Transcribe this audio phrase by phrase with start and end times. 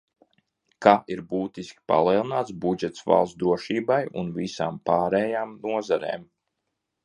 [0.85, 6.29] Ka ir būtiski palielināts budžets valsts drošībai un visām pārējām nozarēm.